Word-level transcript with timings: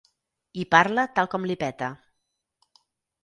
I 0.61 0.63
parla 0.75 1.03
tal 1.19 1.29
com 1.33 1.45
li 1.51 1.57
peta. 1.65 1.89